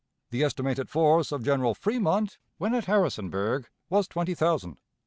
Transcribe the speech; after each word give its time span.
The 0.31 0.43
estimated 0.43 0.89
force, 0.89 1.31
of 1.31 1.43
General 1.43 1.75
Fremont 1.75 2.39
when 2.57 2.73
at 2.73 2.85
Harrisonburg 2.85 3.69
was 3.87 4.07
twenty 4.07 4.33
thousand. 4.33 4.77